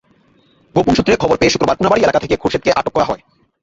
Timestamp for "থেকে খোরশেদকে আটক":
2.19-2.93